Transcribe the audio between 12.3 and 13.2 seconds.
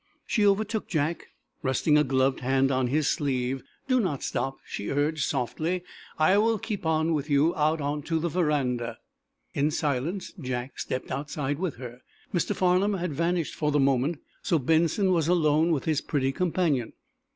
Mr. Farnum had